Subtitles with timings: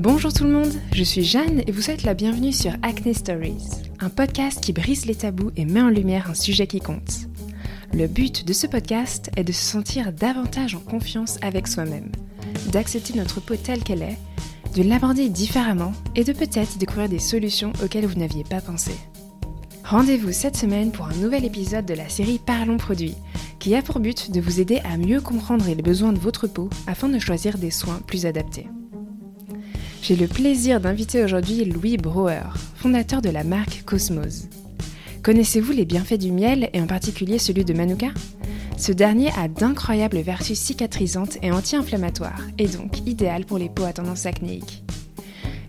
[0.00, 3.68] Bonjour tout le monde, je suis Jeanne et vous souhaite la bienvenue sur Acne Stories,
[3.98, 7.28] un podcast qui brise les tabous et met en lumière un sujet qui compte.
[7.92, 12.10] Le but de ce podcast est de se sentir davantage en confiance avec soi-même,
[12.72, 14.16] d'accepter notre peau telle qu'elle est,
[14.74, 18.92] de l'aborder différemment et de peut-être découvrir des solutions auxquelles vous n'aviez pas pensé.
[19.84, 23.16] Rendez-vous cette semaine pour un nouvel épisode de la série Parlons produits,
[23.58, 26.70] qui a pour but de vous aider à mieux comprendre les besoins de votre peau
[26.86, 28.66] afin de choisir des soins plus adaptés.
[30.02, 32.42] J'ai le plaisir d'inviter aujourd'hui Louis Brouwer,
[32.76, 34.48] fondateur de la marque Cosmos.
[35.22, 38.08] Connaissez-vous les bienfaits du miel et en particulier celui de Manuka?
[38.78, 43.92] Ce dernier a d'incroyables vertus cicatrisantes et anti-inflammatoires et donc idéal pour les peaux à
[43.92, 44.82] tendance acnéique.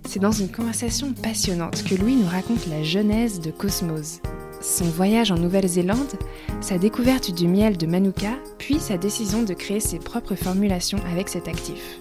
[0.07, 4.21] C'est dans une conversation passionnante que Louis nous raconte la genèse de Cosmos,
[4.61, 6.17] son voyage en Nouvelle-Zélande,
[6.61, 11.27] sa découverte du miel de Manuka, puis sa décision de créer ses propres formulations avec
[11.27, 11.99] cet actif.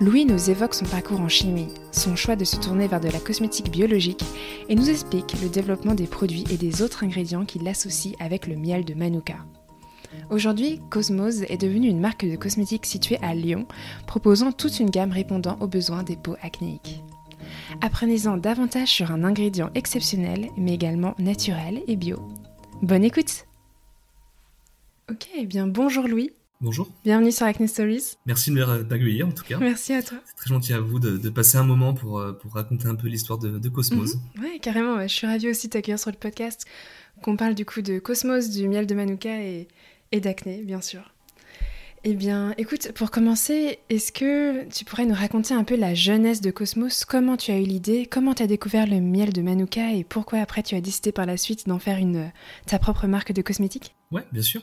[0.00, 3.18] Louis nous évoque son parcours en chimie, son choix de se tourner vers de la
[3.18, 4.24] cosmétique biologique
[4.68, 8.54] et nous explique le développement des produits et des autres ingrédients qui l'associent avec le
[8.54, 9.38] miel de Manuka.
[10.30, 13.66] Aujourd'hui, Cosmos est devenue une marque de cosmétiques située à Lyon,
[14.06, 17.02] proposant toute une gamme répondant aux besoins des peaux acnéiques.
[17.80, 22.20] Apprenez-en davantage sur un ingrédient exceptionnel, mais également naturel et bio.
[22.82, 23.46] Bonne écoute
[25.10, 26.30] Ok, eh bien bonjour Louis.
[26.60, 26.88] Bonjour.
[27.04, 28.16] Bienvenue sur Acne Stories.
[28.26, 29.58] Merci de m'accueillir en tout cas.
[29.58, 30.18] Merci à toi.
[30.24, 33.06] C'est très gentil à vous de, passer un moment pour, euh, pour raconter un peu
[33.06, 34.16] l'histoire de, Cosmos.
[34.16, 34.42] Mhm.
[34.42, 35.00] Oui, carrément.
[35.02, 36.64] Je suis ravie aussi de t'accueillir sur le podcast,
[37.22, 39.68] qu'on parle du coup de Cosmos, du miel de Manuka et,
[40.10, 41.12] et d'acné, bien sûr.
[42.04, 46.40] Eh bien, écoute, pour commencer, est-ce que tu pourrais nous raconter un peu la jeunesse
[46.40, 47.04] de Cosmos?
[47.04, 48.06] Comment tu as eu l'idée?
[48.06, 51.26] Comment tu as découvert le miel de Manuka Et pourquoi après tu as décidé par
[51.26, 52.30] la suite d'en faire une,
[52.66, 53.94] ta propre marque de cosmétiques?
[54.12, 54.62] Ouais, bien sûr.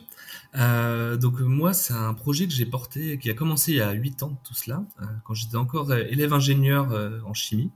[0.56, 3.92] Euh, donc moi, c'est un projet que j'ai porté, qui a commencé il y a
[3.92, 7.72] 8 ans, tout cela, euh, quand j'étais encore élève ingénieur euh, en chimie.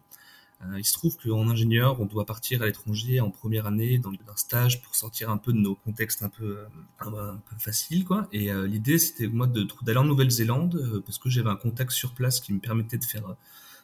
[0.61, 4.11] Euh, il se trouve qu'en ingénieur, on doit partir à l'étranger en première année dans
[4.11, 6.65] un stage pour sortir un peu de nos contextes un peu,
[7.05, 8.27] euh, faciles, quoi.
[8.33, 12.41] Et euh, l'idée, c'était moi d'aller en Nouvelle-Zélande parce que j'avais un contact sur place
[12.41, 13.35] qui me permettait de faire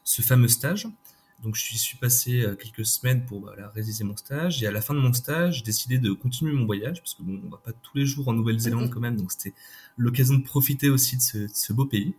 [0.03, 0.88] ce fameux stage.
[1.46, 4.96] Donc je suis passé quelques semaines pour voilà, réaliser mon stage et à la fin
[4.96, 7.72] de mon stage, j'ai décidé de continuer mon voyage parce que bon, on va pas
[7.72, 9.54] tous les jours en Nouvelle-Zélande quand même, donc c'était
[9.96, 12.16] l'occasion de profiter aussi de ce, de ce beau pays.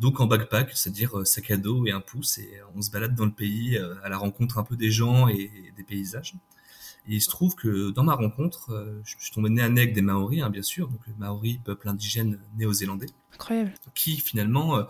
[0.00, 3.14] Donc en backpack, c'est-à-dire euh, sac à dos et un pouce, et on se balade
[3.14, 6.34] dans le pays euh, à la rencontre un peu des gens et des paysages.
[7.10, 9.82] Et il se trouve que dans ma rencontre, euh, je suis tombé nez à nez
[9.82, 13.08] avec des Maoris, hein, bien sûr, donc le Maori, peuple indigène néo-zélandais.
[13.34, 13.74] Incroyable.
[13.94, 14.86] Qui finalement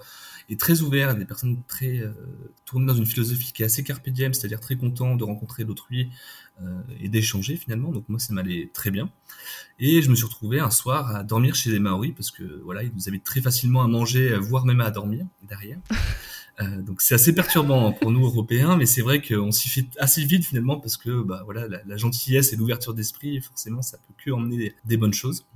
[0.49, 2.03] est très ouvert, des personnes très
[2.65, 6.11] tournées dans une philosophie qui est assez carpe diem, c'est-à-dire très content de rencontrer l'autrui
[6.99, 7.93] et d'échanger finalement.
[7.93, 9.11] Donc moi, ça m'allait très bien.
[9.79, 12.83] Et je me suis retrouvé un soir à dormir chez les Maoris parce que voilà,
[12.83, 15.79] ils nous avaient très facilement à manger, voire même à dormir derrière.
[16.61, 20.25] Euh, donc c'est assez perturbant pour nous Européens, mais c'est vrai qu'on s'y fait assez
[20.25, 24.31] vite finalement parce que bah voilà, la, gentillesse et l'ouverture d'esprit, forcément, ça peut que
[24.31, 25.47] emmener des, bonnes choses.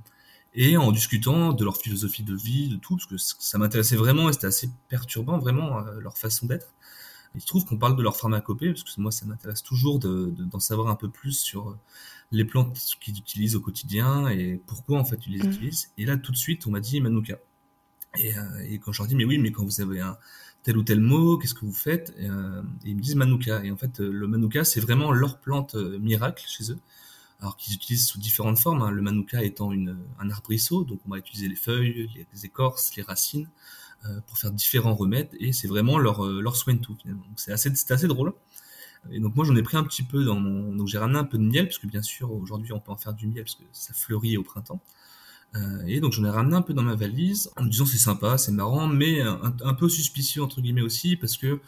[0.55, 4.29] Et en discutant de leur philosophie de vie, de tout, parce que ça m'intéressait vraiment
[4.29, 6.73] et c'était assez perturbant vraiment euh, leur façon d'être.
[7.35, 10.59] Il se trouve qu'on parle de leur pharmacopée, parce que moi ça m'intéresse toujours d'en
[10.59, 11.77] savoir un peu plus sur
[12.31, 15.51] les plantes qu'ils utilisent au quotidien et pourquoi en fait ils les mmh.
[15.51, 15.89] utilisent.
[15.97, 17.37] Et là tout de suite on m'a dit Manuka.
[18.17, 20.17] Et, euh, et, quand je leur dis mais oui mais quand vous avez un
[20.65, 23.63] tel ou tel mot qu'est-ce que vous faites et, euh, ils me disent Manuka.
[23.63, 26.79] Et en fait euh, le Manuka c'est vraiment leur plante miracle chez eux.
[27.39, 28.81] Alors qu'ils utilisent sous différentes formes.
[28.81, 28.91] Hein.
[28.91, 33.47] Le Manuka étant un arbrisseau, donc on va utiliser les feuilles, les, écorces, les racines
[34.27, 37.25] pour faire différents remèdes et c'est vraiment leur, soin tout finalement.
[37.35, 38.33] C'est assez, assez drôle.
[39.11, 40.73] Et donc moi j'en ai pris un petit peu dans mon...
[40.75, 42.97] Donc j'ai ramené un peu de miel, parce que bien sûr aujourd'hui on peut en
[42.97, 44.79] faire du miel, parce que ça fleurit au printemps.
[45.55, 47.97] Euh, et donc j'en ai ramené un peu dans ma valise, en me disant c'est
[47.97, 51.61] sympa, c'est marrant, mais un, peu suspicieux entre guillemets aussi, parce que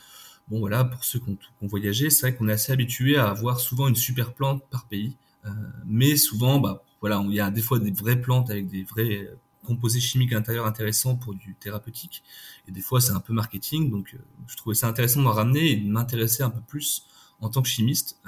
[0.49, 3.59] bon voilà, pour ceux qui ont, voyagé, c'est vrai qu'on est assez habitué à avoir
[3.59, 5.15] souvent une super plante par pays.
[5.45, 5.49] Euh,
[5.85, 9.29] mais souvent, bah voilà, il y a des fois des vraies plantes avec des vrais
[9.65, 12.23] composés chimiques à l'intérieur intéressants pour du thérapeutique.
[12.67, 13.89] Et des fois, c'est un peu marketing.
[13.89, 14.17] Donc, euh,
[14.47, 17.05] je trouvais ça intéressant de m'en ramener et de m'intéresser un peu plus
[17.39, 18.19] en tant que chimiste,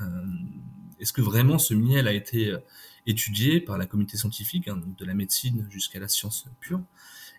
[0.99, 2.59] est-ce que vraiment ce miel a été euh,
[3.05, 6.81] étudié par la communauté scientifique, hein, de la médecine jusqu'à la science pure,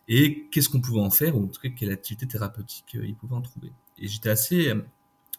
[0.08, 3.14] et qu'est-ce qu'on pouvait en faire, ou en tout cas quelle activité thérapeutique euh, il
[3.14, 3.72] pouvait en trouver?
[3.98, 4.72] Et j'étais assez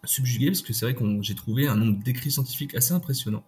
[0.03, 3.43] subjugué parce que c'est vrai que j'ai trouvé un nombre d'écrits scientifiques assez impressionnant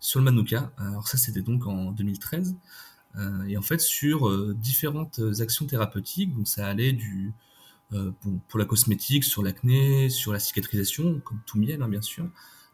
[0.00, 0.70] sur le Manuka.
[0.76, 2.56] Alors ça, c'était donc en 2013.
[3.48, 7.32] et en fait, sur différentes actions thérapeutiques, donc ça allait du
[7.92, 8.12] euh,
[8.48, 12.28] pour, la cosmétique, sur l'acné, sur la cicatrisation, comme tout miel, hein, bien sûr, Euh,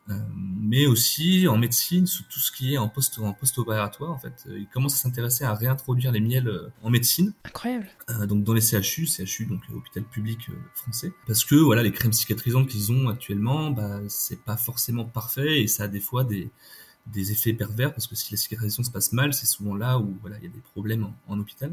[0.09, 4.45] mais aussi en médecine, sur tout ce qui est en post en post-opératoire en fait.
[4.49, 7.33] Euh, il commence à s'intéresser à réintroduire les miels euh, en médecine.
[7.45, 7.89] Incroyable.
[8.27, 12.69] donc dans les CHU, CHU donc hôpital public français, parce que voilà les crèmes cicatrisantes
[12.69, 16.51] qu'ils ont actuellement, bah c'est pas forcément parfait et ça a des fois des
[17.07, 20.17] des effets pervers parce que si la cicatrisation se passe mal, c'est souvent là où
[20.21, 21.73] voilà il y a des problèmes en, en hôpital.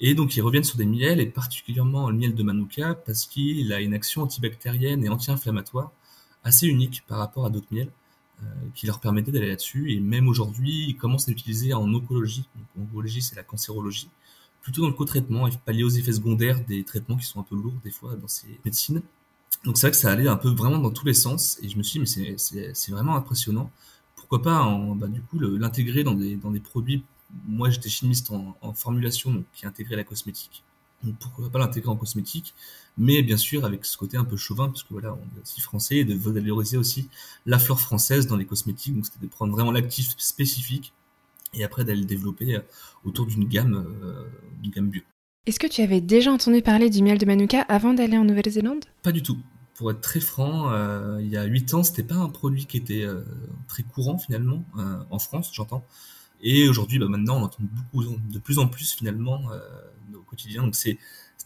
[0.00, 3.72] Et donc ils reviennent sur des miels et particulièrement le miel de Manuka parce qu'il
[3.72, 5.92] a une action antibactérienne et anti-inflammatoire
[6.44, 7.90] assez unique par rapport à d'autres miels
[8.42, 9.92] euh, qui leur permettaient d'aller là-dessus.
[9.92, 12.44] Et même aujourd'hui, ils commencent à l'utiliser en oncologie.
[12.56, 14.08] Donc, oncologie, c'est la cancérologie.
[14.62, 17.56] Plutôt dans le co-traitement et pallier aux effets secondaires des traitements qui sont un peu
[17.56, 19.02] lourds des fois dans ces médecines.
[19.64, 21.58] Donc c'est vrai que ça allait un peu vraiment dans tous les sens.
[21.62, 23.70] Et je me suis dit, mais c'est vraiment impressionnant.
[24.16, 27.02] Pourquoi pas, en, bah, du coup, l'intégrer dans des, dans des produits.
[27.46, 30.62] Moi, j'étais chimiste en, en formulation, donc qui intégrait la cosmétique
[31.04, 32.54] donc pourquoi pas l'intégrer en cosmétique,
[32.96, 35.60] mais bien sûr avec ce côté un peu chauvin, parce que voilà, on est aussi
[35.60, 37.08] français, et de valoriser aussi
[37.46, 40.92] la fleur française dans les cosmétiques, donc c'était de prendre vraiment l'actif spécifique,
[41.54, 42.60] et après d'aller le développer euh,
[43.04, 44.24] autour d'une gamme, euh,
[44.64, 45.02] gamme bio.
[45.46, 48.84] Est-ce que tu avais déjà entendu parler du miel de Manuka avant d'aller en Nouvelle-Zélande?
[49.02, 49.38] Pas du tout.
[49.74, 52.76] Pour être très franc, euh, il y a 8 ans, c'était pas un produit qui
[52.76, 53.04] était
[53.66, 54.64] très courant finalement,
[55.10, 55.84] en France, j'entends.
[56.42, 59.48] Et aujourd'hui, bah, maintenant, on entend beaucoup, de plus en plus finalement
[60.32, 60.62] quotidien.
[60.62, 60.98] Donc c'est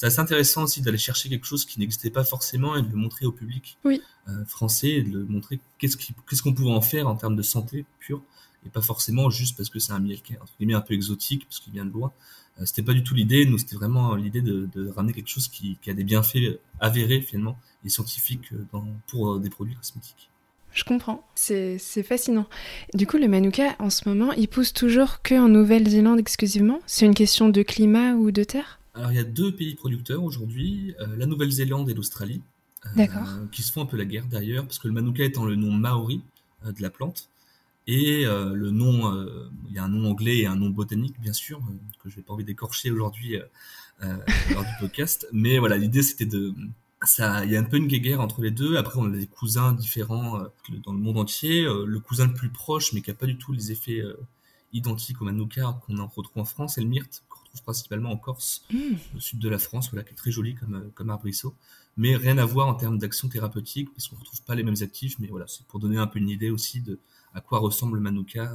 [0.02, 3.26] assez intéressant aussi d'aller chercher quelque chose qui n'existait pas forcément et de le montrer
[3.26, 4.00] au public oui.
[4.28, 7.86] euh, français et de le montrer qu'est-ce qu'on pouvait en faire en termes de santé
[7.98, 8.22] pure
[8.64, 10.94] et pas forcément juste parce que c'est un miel qui est entre guillemets un peu
[10.94, 12.12] exotique parce qu'il vient de loin.
[12.58, 13.46] Euh, c'était pas du tout l'idée.
[13.46, 17.20] Nous, c'était vraiment l'idée de, de, ramener quelque chose qui, qui, a des bienfaits avérés
[17.20, 20.30] finalement et scientifiques dans, pour euh, des produits cosmétiques.
[20.76, 22.46] Je comprends, c'est fascinant.
[22.92, 26.80] Du coup, le Manuka, en ce moment, il pousse toujours que en Nouvelle-Zélande exclusivement?
[26.86, 28.78] C'est une question de climat ou de terre?
[28.94, 32.42] Alors, il y a deux pays producteurs aujourd'hui, euh, la Nouvelle-Zélande et l'Australie,
[32.98, 33.06] euh,
[33.52, 35.72] qui se font un peu la guerre d'ailleurs, parce que le Manuka étant le nom
[35.72, 36.20] maori
[36.66, 37.30] euh, de la plante,
[37.86, 39.14] et le nom,
[39.68, 41.60] il y a un nom anglais et un nom botanique, bien sûr,
[42.02, 43.38] que je n'ai pas envie d'écorcher aujourd'hui
[44.00, 46.52] lors du podcast, mais voilà, l'idée c'était de
[47.06, 48.76] ça, il y a un peu une guéguerre entre les deux.
[48.76, 50.48] Après, on a des cousins différents euh,
[50.84, 51.64] dans le monde entier.
[51.64, 54.16] Euh, le cousin le plus proche, mais qui a pas du tout les effets euh,
[54.72, 58.16] identiques au Manuka qu'on en retrouve en France, c'est le myrte, qu'on retrouve principalement en
[58.16, 58.76] Corse, mmh.
[59.16, 61.54] au sud de la France, voilà, qui est très joli comme, comme arbrisseau.
[61.96, 65.18] Mais rien à voir en termes d'action thérapeutique, parce qu'on retrouve pas les mêmes actifs.
[65.18, 66.98] Mais voilà, c'est pour donner un peu une idée aussi de
[67.32, 68.52] à quoi ressemble le Manuka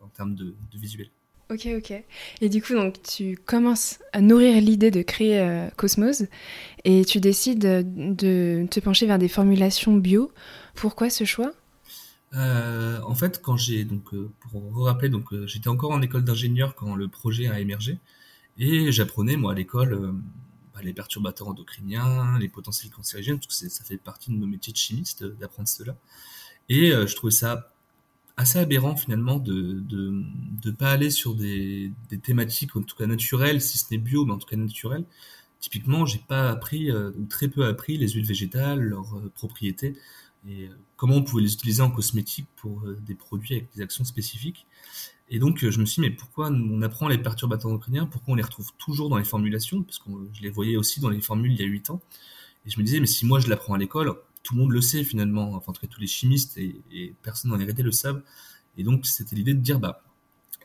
[0.00, 1.10] en termes de, de visuel.
[1.52, 1.92] Ok, ok.
[2.40, 6.22] Et du coup, donc, tu commences à nourrir l'idée de créer euh, Cosmos
[6.84, 10.32] et tu décides de te pencher vers des formulations bio.
[10.74, 11.52] Pourquoi ce choix?
[12.32, 16.24] Euh, En fait, quand j'ai donc euh, pour vous rappeler, donc j'étais encore en école
[16.24, 17.98] d'ingénieur quand le projet a émergé
[18.56, 20.14] et j'apprenais moi à l'école
[20.72, 24.72] bah, les perturbateurs endocriniens, les potentiels cancérigènes, parce que ça fait partie de nos métiers
[24.72, 25.96] de chimiste d'apprendre cela.
[26.70, 27.71] Et je trouvais ça
[28.36, 30.22] assez aberrant finalement de de
[30.62, 34.24] de pas aller sur des, des thématiques en tout cas naturelles si ce n'est bio
[34.24, 35.04] mais en tout cas naturelles.
[35.60, 39.96] Typiquement j'ai pas appris euh, ou très peu appris les huiles végétales leurs euh, propriétés
[40.48, 44.04] et euh, comment on pouvait les utiliser en cosmétique pour des produits avec des actions
[44.04, 44.66] spécifiques.
[45.28, 48.06] Et donc je me suis dit mais pourquoi on apprend les perturbateurs endocriniens?
[48.06, 49.82] Pourquoi on les retrouve toujours dans les formulations?
[49.82, 52.00] Parce que je les voyais aussi dans les formules il y a 8 ans.
[52.66, 54.80] Et je me disais mais si moi je l'apprends à l'école tout le monde le
[54.80, 58.22] sait finalement, enfin en tout cas tous les chimistes et, personne les R&D le savent.
[58.76, 60.02] Et donc c'était l'idée de dire bah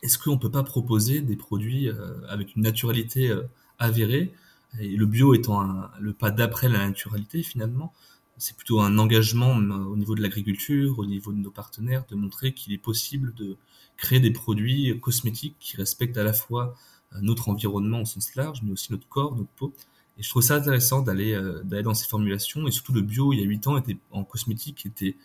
[0.02, 3.42] est-ce qu'on peut pas proposer des produits euh, avec une naturalité euh,
[3.78, 4.32] avérée?
[4.78, 7.92] Et le bio étant le pas d'après la naturalité finalement,
[8.36, 12.16] c'est plutôt un engagement euh, au niveau de l'agriculture, au niveau de nos partenaires, de
[12.16, 13.56] montrer qu'il est possible de
[13.96, 16.74] créer des produits cosmétiques qui respectent à la fois
[17.22, 19.72] notre environnement au sens large, mais aussi notre corps, notre peau,
[20.18, 22.66] et je trouve ça intéressant d'aller euh, d'aller dans ces formulations.
[22.66, 25.16] Et surtout le bio il y a 8 ans était en cosmétique était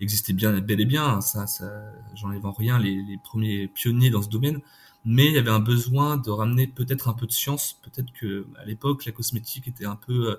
[0.00, 1.20] existait bien bel et bien.
[1.20, 1.70] Ça, ça
[2.14, 4.60] j'enlève en rien les, premiers pionniers dans ce domaine.
[5.04, 7.80] Mais il y avait un besoin de ramener peut-être un peu de science.
[7.82, 10.36] Peut-être que à l'époque la cosmétique était un peu euh,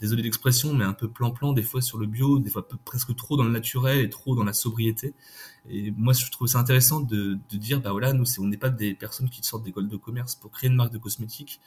[0.00, 3.36] désolé d'expression, mais un peu plan-plan des fois sur le bio, des fois presque trop
[3.36, 5.14] dans le naturel et trop dans la sobriété.
[5.70, 8.94] Et moi, je trouve ça intéressant de, dire, bah voilà, nous, on n'est pas des
[8.94, 11.60] personnes qui sortent d'école de commerce pour créer une marque de cosmétique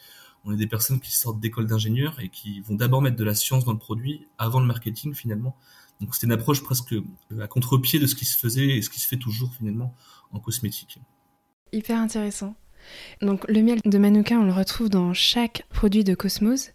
[0.46, 3.34] on est des personnes qui sortent d'école d'ingénieurs et qui vont d'abord mettre de la
[3.34, 5.56] science dans le produit avant le marketing finalement.
[6.02, 6.96] Donc c'était une approche presque
[7.40, 9.94] à contre-pied de ce qui se faisait et ce qui se fait toujours finalement
[10.32, 11.00] en cosmétique.
[11.72, 12.56] Hyper intéressant.
[13.22, 16.72] Donc le miel de Manuka, on le retrouve dans chaque produit de Cosmos.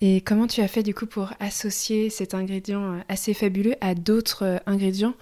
[0.00, 3.94] Et comment tu as fait du coup pour associer cet ingrédient euh, assez fabuleux à
[3.94, 5.14] d'autres euh, ingrédients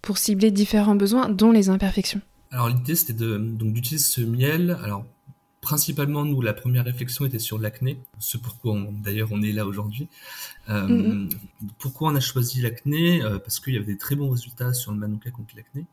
[0.00, 2.22] pour cibler différents besoins, dont les imperfections?
[2.50, 4.78] Alors l'idée c'était de, donc d'utiliser ce miel.
[4.82, 5.04] Alors
[5.62, 10.08] principalement, nous, la première réflexion était sur l'acné, ce pourquoi d'ailleurs on est là aujourd'hui.
[10.68, 11.30] Mm-hmm.
[11.78, 14.98] Pourquoi on a choisi l'acné Parce qu'il y avait des très bons résultats sur le
[14.98, 15.86] Manuka contre l'acné.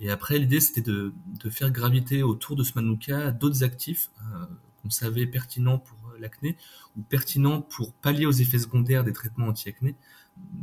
[0.00, 4.10] Et après, l'idée, c'était de, de, faire graviter autour de ce Manuka d'autres actifs
[4.82, 6.56] qu'on savait pertinents pour l'acné
[6.96, 9.94] ou pertinents pour pallier aux effets secondaires des traitements anti-acné.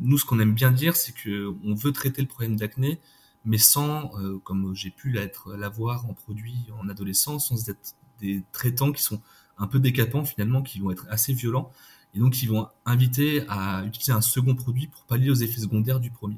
[0.01, 2.99] Nous, ce qu'on aime bien dire, c'est qu'on veut traiter le problème d'acné,
[3.45, 5.17] mais sans, euh, comme j'ai pu
[5.57, 9.21] l'avoir en produit en adolescence, sans être des traitants qui sont
[9.57, 11.71] un peu décapants finalement, qui vont être assez violents,
[12.13, 15.99] et donc qui vont inviter à utiliser un second produit pour pallier aux effets secondaires
[15.99, 16.37] du premier.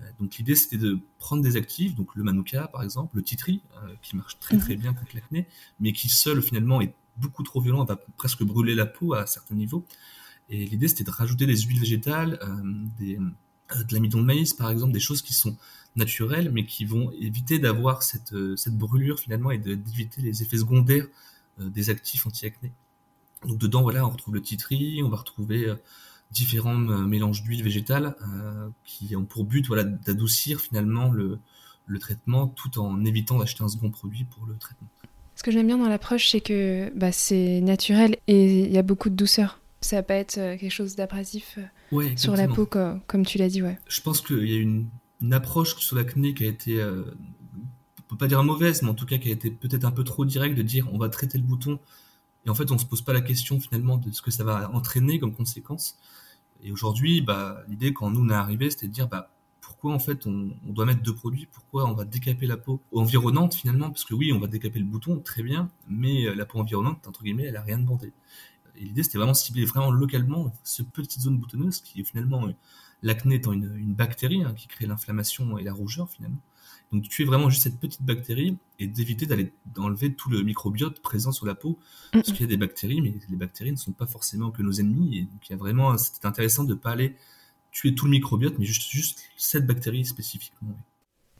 [0.00, 3.62] Euh, donc l'idée c'était de prendre des actifs, donc le Manuka par exemple, le Titri,
[3.82, 4.80] euh, qui marche très très mhm.
[4.80, 5.46] bien contre l'acné,
[5.80, 9.54] mais qui seul finalement est beaucoup trop violent, va presque brûler la peau à certains
[9.54, 9.84] niveaux.
[10.50, 14.52] Et l'idée, c'était de rajouter des huiles végétales, euh, des, euh, de l'amidon de maïs,
[14.52, 15.56] par exemple, des choses qui sont
[15.96, 20.58] naturelles, mais qui vont éviter d'avoir cette, euh, cette brûlure finalement et d'éviter les effets
[20.58, 21.06] secondaires
[21.60, 22.72] des actifs anti-acné.
[23.46, 25.72] Donc dedans, voilà, on retrouve le titri, on va retrouver
[26.32, 28.16] différents mélanges d'huiles végétales
[28.84, 31.38] qui ont pour but voilà, d'adoucir finalement le,
[31.86, 34.88] le traitement tout en évitant d'acheter un second produit pour le traitement.
[35.36, 38.82] Ce que j'aime bien dans l'approche, c'est que bah, c'est naturel et il y a
[38.82, 39.60] beaucoup de douceur.
[39.80, 41.58] Ça va pas être euh, quelque chose d'abrasif
[41.92, 43.62] euh, sur la peau, comme, tu l'as dit.
[43.62, 43.78] Ouais.
[43.88, 44.86] Je pense qu'il y a une,
[45.20, 47.04] une approche sur l'acné qui a été, euh,
[47.98, 50.04] on peut pas dire mauvaise, mais en tout cas qui a été peut-être un peu
[50.04, 51.78] trop directe de dire on va traiter le bouton
[52.46, 54.70] et en fait on se pose pas la question finalement de ce que ça va
[54.72, 55.98] entraîner comme conséquence.
[56.62, 59.30] Et aujourd'hui, bah, l'idée quand nous on est arrivé, c'était de dire bah
[59.60, 63.54] pourquoi en fait on, doit mettre deux produits, pourquoi on va décaper la peau environnante
[63.54, 66.58] finalement, parce que oui, on va décaper le bouton, très bien, mais euh, la peau
[66.58, 68.12] environnante, entre guillemets, elle a rien demandé.
[68.76, 72.48] Et l'idée c'était vraiment cibler vraiment localement cette petite zone boutonneuse qui est finalement
[73.04, 76.40] l'acné étant une, bactérie hein, qui crée l'inflammation et la rougeur finalement.
[76.90, 81.00] Donc tu es vraiment juste cette petite bactérie et d'éviter d'aller d'enlever tout le microbiote
[81.00, 81.78] présent sur la peau
[82.12, 84.72] parce qu'il y a des bactéries mais les bactéries ne sont pas forcément que nos
[84.72, 87.14] ennemis et donc il y a vraiment c'était intéressant de pas aller
[87.74, 90.78] tuer tout le microbiote, mais juste, juste cette bactérie spécifiquement.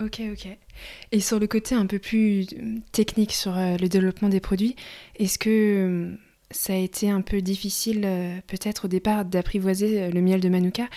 [0.02, 0.48] Ok, ok.
[1.12, 4.74] Et sur le côté un peu plus euh, technique sur euh, le développement des produits,
[5.14, 6.16] est-ce que euh,
[6.50, 8.02] ça a été un peu difficile
[8.48, 10.88] peut-être au départ d'apprivoiser le miel de Manuka?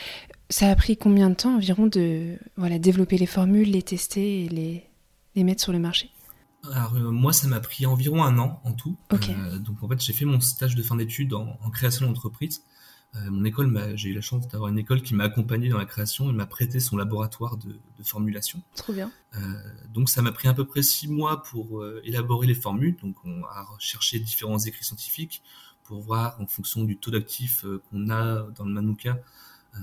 [0.49, 4.49] Ça a pris combien de temps environ de voilà, développer les formules, les tester et
[4.49, 4.83] les,
[5.35, 6.09] les mettre sur le marché?
[6.71, 8.97] Alors moi ça m'a pris environ un an en tout.
[9.11, 9.29] Ok.
[9.59, 12.63] donc en fait j'ai fait mon stage de fin d'études en, en, création d'entreprise
[13.15, 15.85] euh, mon école, j'ai eu la chance d'avoir une école qui m'a accompagné dans la
[15.85, 18.61] création et m'a prêté son laboratoire de, formulation.
[18.75, 19.11] Trop bien.
[19.35, 19.39] Euh,
[19.93, 22.95] donc ça m'a pris à peu près six mois pour euh, élaborer les formules.
[23.01, 25.41] Donc on a recherché différents écrits scientifiques
[25.83, 29.19] pour voir en fonction du taux d'actif qu'on a dans le Manuka,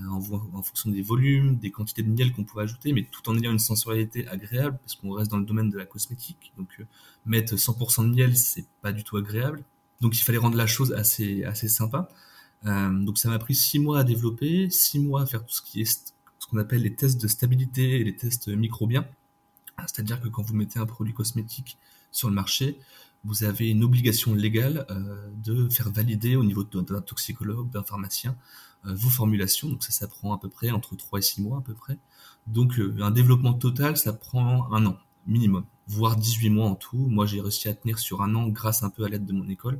[0.09, 0.21] en,
[0.53, 3.51] en, fonction des volumes, des quantités de miel qu'on pouvait ajouter, mais tout en ayant
[3.51, 6.53] une sensorialité agréable, parce qu'on reste dans le domaine de la cosmétique.
[6.57, 6.81] Donc
[7.25, 9.63] mettre 100% de miel, c'est pas du tout agréable.
[10.01, 12.09] Donc il fallait rendre la chose assez, assez sympa.
[12.65, 15.61] Euh, donc ça m'a pris six mois à développer, six mois à faire tout ce
[15.61, 19.07] qui est ce qu'on appelle les tests de stabilité et les tests microbiens.
[19.79, 21.77] C'est-à-dire que quand vous mettez un produit cosmétique
[22.11, 22.79] sur le marché,
[23.23, 28.31] vous avez une obligation légale euh, de faire valider au niveau d'un toxicologue, d'un pharmacien,
[28.31, 28.35] euh,
[28.85, 29.69] vos formulations.
[29.69, 31.97] Donc ça, ça prend à peu près entre 3 et 6 mois à peu près.
[32.47, 36.97] Donc un développement total, ça prend un an minimum, voire 18 mois en tout.
[36.97, 39.47] Moi, j'ai réussi à tenir sur un an grâce un peu à l'aide de mon
[39.49, 39.79] école.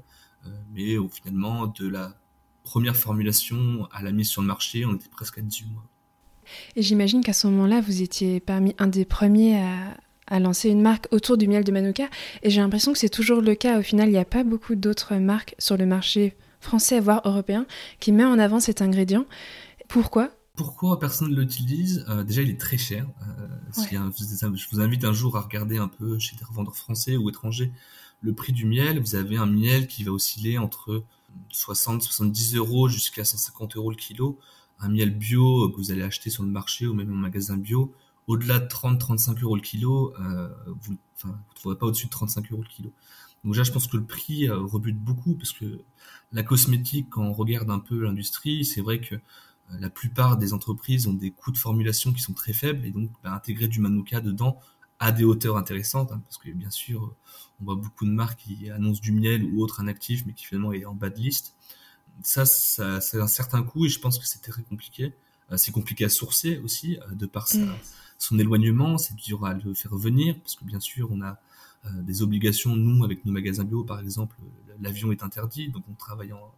[0.73, 2.15] mais au, finalement, de la
[2.63, 5.83] première formulation à la mise sur le marché, on était presque à 18 mois.
[6.75, 9.61] Et j'imagine qu'à ce moment-là, vous étiez parmi un des premiers
[10.27, 12.09] à, lancer une marque autour du miel de Manuka.
[12.41, 13.79] Et j'ai l'impression que c'est toujours le cas.
[13.79, 16.35] Au final, il n'y a pas beaucoup d'autres marques sur le marché
[16.65, 17.65] français, voire européen,
[17.99, 19.25] qui met en avant cet ingrédient.
[19.87, 20.31] Pourquoi?
[20.55, 23.07] Pourquoi personne ne l'utilise euh, Déjà, il est très cher.
[23.27, 27.29] Euh, je vous invite un jour à regarder un peu chez des revendeurs français ou
[27.29, 27.71] étrangers
[28.21, 28.99] le prix du miel.
[28.99, 31.03] Vous avez un miel qui va osciller entre
[31.53, 34.39] 60-70 euros jusqu'à 150 euros le kilo.
[34.79, 37.93] Un miel bio que vous allez acheter sur le marché ou même en magasin bio,
[38.27, 40.49] au-delà de 30-35 euros le kilo, euh,
[40.81, 42.91] vous ne trouverez pas au-dessus de 35 euros le kilo.
[43.45, 45.79] Donc déjà, je pense que le prix euh, rebute beaucoup parce que
[46.33, 49.19] la cosmétique, quand on regarde un peu l'industrie, c'est vrai que euh,
[49.79, 53.11] la plupart des entreprises ont des coûts de formulation qui sont très faibles et donc
[53.23, 54.59] bah, intégrer du manuka dedans
[54.99, 57.15] à des hauteurs intéressantes, hein, parce que bien sûr,
[57.61, 60.45] on voit beaucoup de marques qui annoncent du miel ou autre un actif, mais qui
[60.45, 61.53] finalement est en bas de liste.
[62.23, 65.13] Ça, ça, c'est un certain coût et je pense que c'est très compliqué.
[65.51, 67.67] Euh, c'est compliqué à sourcer aussi, euh, de par mm.
[68.17, 71.35] son éloignement, c'est dur à le faire venir, parce que bien sûr, on a euh,
[72.01, 74.37] des obligations, nous, avec nos magasins bio, par exemple,
[74.81, 76.53] l'avion est interdit, donc on travaille en,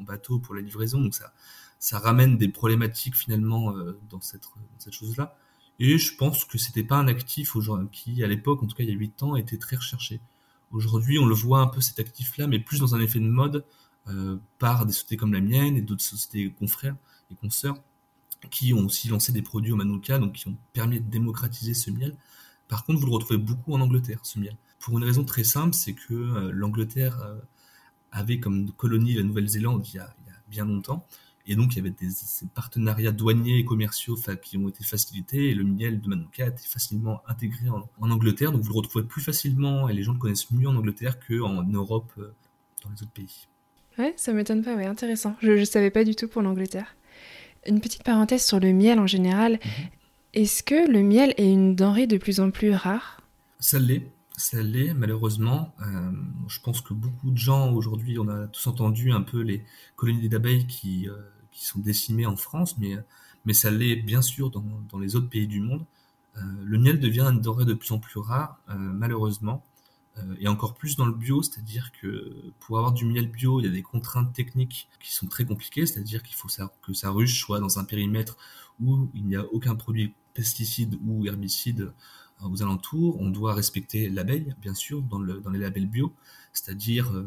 [0.00, 3.72] bateau pour la livraison, donc ça, ramène des problématiques finalement
[4.10, 5.36] dans cette, dans cette chose-là.
[5.78, 7.54] Et je pense que c'était pas un actif
[7.92, 10.20] qui, à l'époque, en tout cas il y a 8 ans, était très recherché.
[10.72, 13.64] Aujourd'hui, on le voit un peu cet actif-là, mais plus dans un effet de mode
[14.08, 16.96] euh, par des sociétés comme la mienne et d'autres sociétés confrères
[17.30, 17.76] et consoeurs
[18.50, 21.90] qui ont aussi lancé des produits au Manuka, donc qui ont permis de démocratiser ce
[21.90, 22.16] miel.
[22.68, 24.56] Par contre, vous le retrouvez beaucoup en Angleterre, ce miel.
[24.82, 27.38] Pour une raison très simple, c'est que euh, l'Angleterre euh,
[28.10, 30.12] avait comme colonie la Nouvelle-Zélande il, y a
[30.48, 31.06] bien longtemps,
[31.46, 35.50] et donc il y avait des, ces partenariats douaniers et commerciaux qui ont été facilités,
[35.50, 39.04] et le miel de Manuka a été facilement intégré en, Angleterre, donc vous le retrouvez
[39.04, 42.34] plus facilement, et les gens le connaissent mieux en Angleterre qu'en Europe, euh,
[42.82, 43.46] dans les autres pays.
[43.98, 45.36] Ouais, ça m'étonne pas, ouais, intéressant.
[45.42, 46.96] Je ne savais pas du tout pour l'Angleterre.
[47.68, 49.52] Une petite parenthèse sur le miel en général.
[49.52, 49.70] Mhm.
[50.34, 53.20] Est-ce que le miel est une denrée de plus en plus rare?
[53.60, 54.10] Ça l'est,
[54.42, 55.74] ça l'est malheureusement.
[55.80, 56.10] Euh,
[56.48, 59.64] je pense que beaucoup de gens aujourd'hui, on a tous entendu un peu les
[59.96, 61.16] colonies d'abeilles qui, euh,
[61.52, 62.96] qui sont décimées en France, mais,
[63.44, 65.84] mais ça l'est bien sûr dans, les autres pays du monde.
[66.36, 69.64] Euh, le miel devient denrée de plus en plus rare, malheureusement.
[70.38, 73.68] Et encore plus dans le bio, c'est-à-dire que pour avoir du miel bio, il y
[73.68, 76.48] a des contraintes techniques qui sont très compliquées, c'est-à-dire qu'il faut
[76.82, 78.36] que sa ruche soit dans un périmètre
[78.78, 81.92] où il n'y a aucun produit pesticide ou herbicide
[82.44, 83.20] aux alentours.
[83.20, 86.12] On doit respecter l'abeille, bien sûr, dans, le, dans les labels bio,
[86.52, 87.26] c'est-à-dire euh,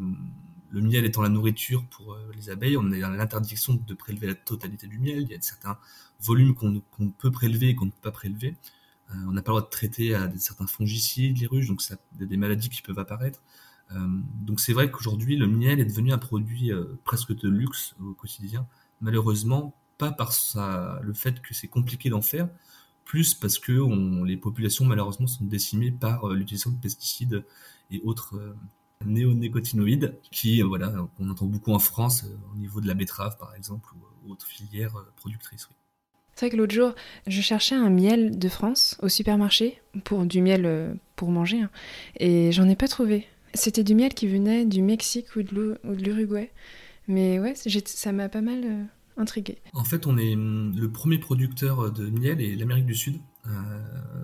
[0.71, 4.87] le miel étant la nourriture pour les abeilles, on a l'interdiction de prélever la totalité
[4.87, 5.21] du miel.
[5.21, 5.77] Il y a certains
[6.19, 8.55] volumes qu'on peut prélever et qu'on ne peut pas prélever.
[9.11, 11.95] Euh, on n'a pas le droit de traiter à certains fongicides les ruches, donc ça,
[12.13, 13.41] des maladies qui peuvent apparaître.
[13.91, 14.07] Euh,
[14.41, 18.13] donc c'est vrai qu'aujourd'hui le miel est devenu un produit euh, presque de luxe au
[18.13, 18.67] quotidien.
[19.01, 20.33] Malheureusement, pas par
[21.01, 22.49] le fait que c'est compliqué d'en faire,
[23.05, 23.71] plus parce que
[24.25, 27.43] les populations malheureusement sont décimées par l'utilisation de pesticides
[27.91, 28.55] et autres
[29.05, 33.93] néonicotinoïdes qui voilà on entend beaucoup en France au niveau de la betterave par exemple
[34.25, 35.69] ou autres filières productrices.
[36.35, 36.93] C'est vrai que l'autre jour,
[37.27, 41.69] je cherchais un miel de France au supermarché, pour du miel euh, pour manger, hein,
[42.19, 43.25] et j'en ai pas trouvé.
[43.53, 46.51] C'était du miel qui venait du Mexique ou de l'Uruguay.
[47.07, 49.57] Mais ouais, ça m'a pas mal euh, intrigué.
[49.73, 53.19] En fait, on est hum, le premier producteur de miel et l'Amérique du Sud.
[53.47, 53.51] Euh,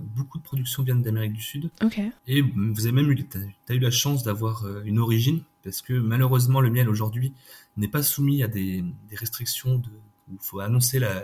[0.01, 1.69] beaucoup de productions viennent d'Amérique du Sud.
[1.83, 1.99] Ok.
[2.27, 3.27] Et vous avez même eu,
[3.69, 7.33] as, eu la chance d'avoir une origine, parce que malheureusement, le miel aujourd'hui
[7.77, 8.83] n'est pas soumis à des
[9.15, 9.89] restrictions de,
[10.31, 11.23] il faut annoncer la,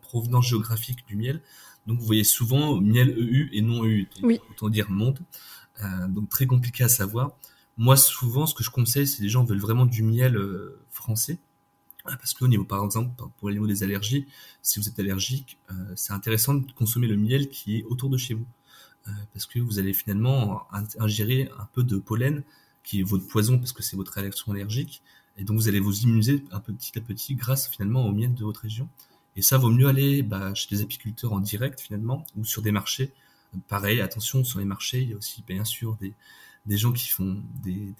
[0.00, 1.40] provenance géographique du miel.
[1.86, 4.40] Donc vous voyez souvent miel EU et non EU, oui.
[4.50, 5.18] autant dire monde.
[5.82, 7.32] Euh, donc très compliqué à savoir.
[7.76, 11.38] Moi souvent ce que je conseille c'est les gens veulent vraiment du miel euh, français.
[12.08, 14.26] Euh, parce qu'au niveau, par exemple, pour le niveau des allergies,
[14.62, 15.58] si vous êtes allergique,
[15.96, 18.46] c'est intéressant de consommer le miel qui est autour de chez vous.
[19.32, 20.66] parce que vous allez finalement
[20.98, 22.42] ingérer un peu de pollen
[22.82, 25.02] qui est votre poison parce que c'est votre réaction allergique.
[25.36, 28.34] Et donc vous allez vous immuniser un peu petit à petit grâce finalement au miel
[28.34, 28.88] de votre région.
[29.36, 32.72] Et ça vaut mieux aller bah, chez des apiculteurs en direct finalement ou sur des
[32.72, 33.12] marchés.
[33.68, 37.42] Pareil, attention sur les marchés, il y a aussi bien sûr des, gens qui font
[37.62, 37.94] des,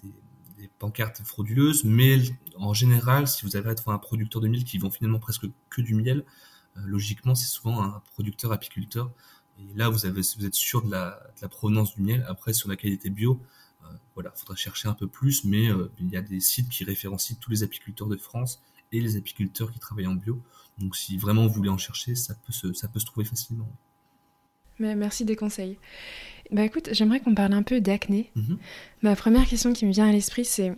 [0.59, 2.19] des, pancartes frauduleuses, mais
[2.57, 5.81] en général, si vous avez à un producteur de miel qui vend finalement presque que
[5.81, 6.23] du miel,
[6.77, 9.11] euh, logiquement c'est souvent un producteur apiculteur.
[9.59, 11.19] Et là vous avez vous êtes sûr de la,
[11.49, 12.25] provenance du miel.
[12.27, 13.41] Après sur la qualité bio,
[13.83, 16.83] euh, voilà, faudra chercher un peu plus, mais euh, il y a des sites qui
[16.83, 20.41] référencient tous les apiculteurs de France et les apiculteurs qui travaillent en bio.
[20.77, 23.69] Donc si vraiment vous voulez en chercher, ça peut se, trouver facilement.
[24.79, 25.77] Merci des conseils.
[26.51, 28.31] Bah écoute, j'aimerais qu'on parle un peu d'acné.
[28.35, 28.57] Mhm.
[29.01, 30.73] Ma première question qui me vient à l'esprit, c'est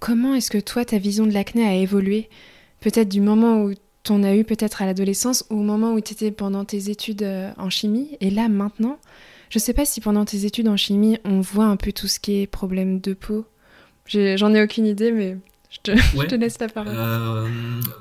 [0.00, 2.28] comment est-ce que toi, ta vision de l'acné a évolué?
[2.80, 6.12] Peut-être du moment où t'en as eu peut-être à l'adolescence ou au moment où tu
[6.12, 8.98] étais pendant tes études euh, en chimie et là maintenant
[9.52, 12.18] je sais pas si pendant tes études en chimie, on voit un peu tout ce
[12.18, 13.44] qui est problème de peau.
[14.06, 15.36] J'en ai, aucune idée, mais
[15.68, 16.94] je te, laisse la parole.
[16.96, 17.46] Euh,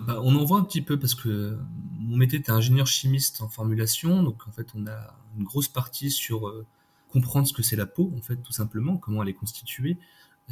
[0.08, 1.58] bah, on en voit un petit peu parce que
[2.00, 6.10] mon métier était ingénieur chimiste en formulation, donc en fait on a une grosse partie
[6.10, 6.66] sur euh,
[7.12, 9.98] comprendre ce que c'est la peau, en fait tout simplement, comment elle est constituée,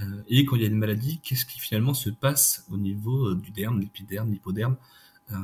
[0.02, 3.34] euh, et quand il y a une maladie, qu'est-ce qui finalement se passe au niveau
[3.34, 4.78] du derme, l'épiderme, l'hypoderme,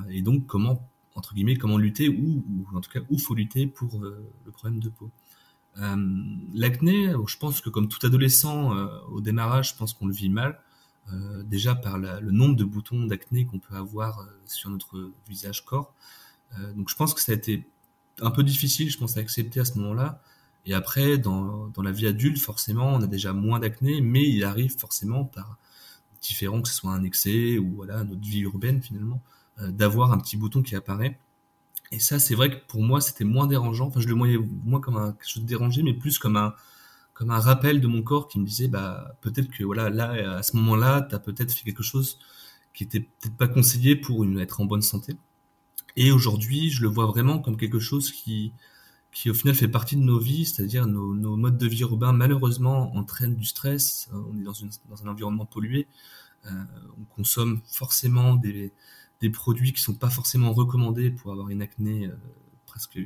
[0.10, 4.00] et donc comment entre guillemets comment lutter ou, en tout cas où faut lutter pour
[4.00, 5.12] le problème de peau.
[5.78, 5.96] Euh,
[6.54, 10.30] l'acné, je pense que comme tout adolescent, euh, au démarrage, je pense qu'on le vit
[10.30, 10.60] mal.
[11.14, 15.94] Euh, déjà par le nombre de boutons d'acné qu'on peut avoir sur notre visage corps.
[16.76, 17.68] donc je pense que ça a été
[18.22, 20.22] un peu difficile, je pense, à accepter à ce moment-là.
[20.66, 24.44] Et après, dans, dans la vie adulte, forcément, on a déjà moins d'acné, mais il
[24.44, 25.58] arrive forcément par
[26.22, 29.22] différents, que ce soit un excès ou voilà notre vie urbaine finalement,
[29.62, 31.20] d'avoir un petit bouton qui apparaît.
[31.92, 33.88] Et ça, c'est vrai que pour moi, c'était moins dérangeant.
[33.88, 36.56] Enfin, je le voyais moins comme un, quelque chose de dérangé, mais plus comme un,
[37.14, 40.44] comme un rappel de mon corps qui me disait, bah, peut-être que voilà, là, à
[40.44, 42.20] ce moment-là, tu as peut-être fait quelque chose
[42.74, 45.16] qui était peut-être pas conseillé pour être en bonne santé.
[45.96, 48.52] Et aujourd'hui, je le vois vraiment comme quelque chose qui,
[49.16, 52.94] qui au final fait partie de nos vies, c'est-à-dire nos, modes de vie urbains malheureusement
[52.98, 54.10] entraînent du stress.
[54.14, 54.54] Euh, on est dans,
[55.06, 55.88] un environnement pollué,
[56.46, 56.50] euh,
[57.00, 58.74] on consomme forcément des,
[59.34, 62.12] produits qui sont pas forcément recommandés pour avoir une acné euh,
[62.68, 63.00] presque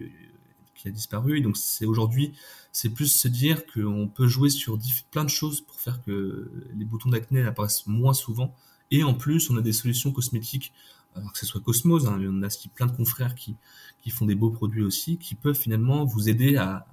[0.76, 1.40] qui a disparu.
[1.42, 2.34] donc c'est aujourd'hui,
[2.74, 4.78] c'est plus se dire qu'on peut jouer sur
[5.12, 8.56] plein de choses pour faire que les boutons d'acné apparaissent moins souvent.
[8.92, 10.74] Et en plus, on a des solutions cosmétiques
[11.16, 13.56] alors que ce soit Cosmos, hein, on a plein de confrères qui,
[14.02, 16.86] qui font des beaux produits aussi, qui peuvent finalement vous aider à,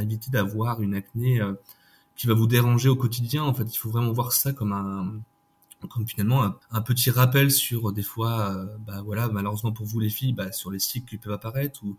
[0.00, 1.54] éviter d'avoir une acné euh,
[2.16, 3.42] qui va vous déranger au quotidien.
[3.44, 5.20] En fait, il faut vraiment voir ça comme un
[5.88, 10.08] comme finalement un, petit rappel sur des fois, euh, bah voilà, malheureusement pour vous les
[10.08, 11.96] filles, bah, sur les cycles qui peuvent apparaître ou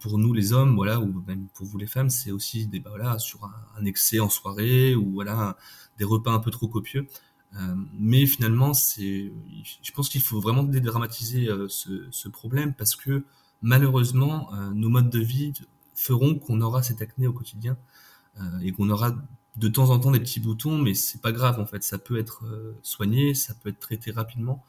[0.00, 2.90] pour nous les hommes, voilà, ou même pour vous les femmes, c'est aussi des bah,
[2.90, 5.56] voilà sur un, un, excès en soirée ou voilà
[5.98, 7.06] des repas un peu trop copieux.
[7.56, 9.32] Euh, mais finalement, c'est,
[9.82, 13.24] je pense qu'il faut vraiment dédramatiser euh, ce, problème parce que
[13.62, 15.52] malheureusement, euh, nos modes de vie
[15.94, 17.76] feront qu'on aura cette acné au quotidien
[18.62, 19.16] et qu'on aura
[19.56, 21.82] de temps en temps des petits boutons, mais c'est pas grave en fait.
[21.82, 22.44] Ça peut être
[22.84, 24.64] soigné, ça peut être traité rapidement,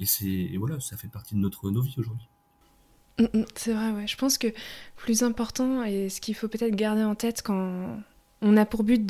[0.00, 2.28] et c'est voilà, ça fait partie de notre nos vies aujourd'hui.
[3.20, 4.08] Mm, mm, c'est vrai, ouais.
[4.08, 4.48] Je pense que
[4.96, 8.02] plus important et ce qu'il faut peut-être garder en tête quand
[8.40, 9.04] on a pour but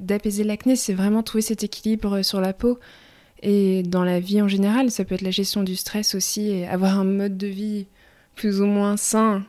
[0.00, 2.78] d'apaiser l'acné, c'est vraiment trouver cet équilibre sur la peau.
[3.42, 6.66] Et dans la vie en général, ça peut être la gestion du stress aussi, et
[6.66, 7.86] avoir un mode de vie
[8.36, 9.44] plus ou moins sain.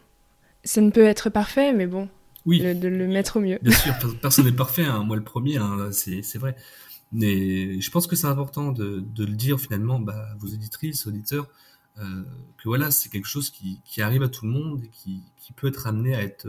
[0.63, 2.09] Ça ne peut être parfait, mais bon,
[2.45, 2.59] oui.
[2.59, 3.59] de le mettre au mieux.
[3.61, 5.03] Bien sûr, personne n'est parfait, hein.
[5.03, 6.55] moi le premier, hein, c'est vrai.
[7.11, 11.47] Mais je pense que c'est important de, le dire finalement, bah, vos éditrices, auditeurs,
[11.97, 12.23] euh,
[12.57, 15.67] que voilà, c'est quelque chose qui, arrive à tout le monde et qui, qui peut
[15.67, 16.47] être amené à être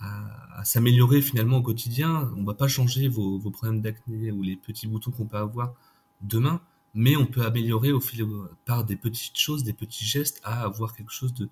[0.00, 2.30] à, s'améliorer finalement au quotidien.
[2.36, 5.74] On va pas changer vos, vos problèmes d'acné ou les petits boutons qu'on peut avoir
[6.20, 6.60] demain,
[6.94, 8.26] mais on peut améliorer au fil
[8.64, 11.48] par des petites choses, des petits gestes, à avoir quelque chose de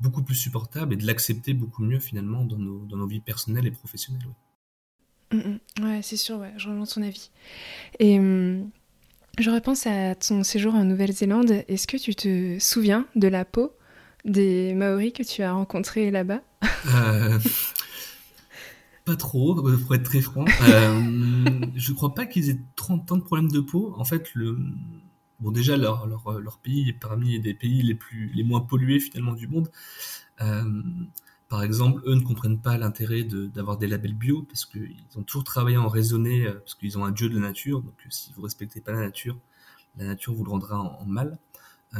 [0.00, 3.66] beaucoup plus supportable et de l'accepter beaucoup mieux finalement dans nos, dans nos vies personnelles
[3.66, 4.26] et professionnelles.
[5.32, 5.84] Ouais, mm, mm.
[5.84, 7.30] ouais c'est sûr, ouais, je rejoins ton avis.
[7.98, 8.70] Et hum,
[9.38, 11.64] je repense à ton séjour en Nouvelle-Zélande.
[11.68, 13.72] Est-ce que tu te souviens de la peau
[14.24, 16.42] des Maoris que tu as rencontrés là-bas?
[16.94, 17.38] euh,
[19.04, 20.44] pas trop, euh, pour être très franc.
[20.62, 23.94] Euh, je crois pas qu'ils aient tant de problèmes de peau.
[23.96, 24.58] En fait, le,
[25.40, 29.00] bon déjà leur, leur, leur, pays est parmi des pays les plus les moins pollués
[29.00, 29.70] finalement du monde.
[30.40, 30.82] Euh,
[31.48, 35.44] par exemple, eux ne comprennent pas l'intérêt d'avoir des labels bio parce qu'ils ont toujours
[35.44, 37.82] travaillé en raisonné euh, parce qu'ils ont un dieu de la nature.
[37.82, 39.36] Donc, si vous respectez pas la nature,
[39.96, 41.38] la nature vous le rendra en, mal.
[41.96, 41.98] Euh,